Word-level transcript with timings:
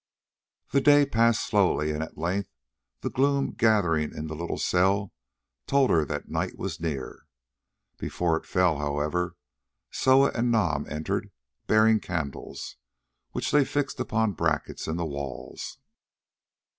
The 0.71 0.81
day 0.81 1.05
passed 1.05 1.45
slowly, 1.45 1.91
and 1.91 2.01
at 2.01 2.17
length 2.17 2.49
the 3.01 3.11
gloom 3.11 3.51
gathering 3.51 4.15
in 4.15 4.25
the 4.25 4.35
little 4.35 4.57
cell 4.57 5.13
told 5.67 5.91
her 5.91 6.05
that 6.05 6.27
night 6.27 6.57
was 6.57 6.79
near. 6.79 7.27
Before 7.99 8.35
it 8.35 8.47
fell, 8.47 8.79
however, 8.79 9.35
Soa 9.91 10.31
and 10.33 10.49
Nam 10.51 10.87
entered, 10.89 11.29
bearing 11.67 11.99
candles, 11.99 12.77
which 13.33 13.51
they 13.51 13.63
fixed 13.63 13.99
upon 13.99 14.31
brackets 14.31 14.87
in 14.87 14.97
the 14.97 15.05
walls. 15.05 15.77